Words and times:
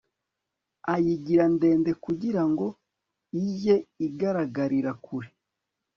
ayigira 0.93 1.45
ndende 1.55 1.91
kugira 2.03 2.41
ngo 2.51 2.67
ijye 3.43 3.75
igaragarira 4.07 4.91
kure 5.05 5.29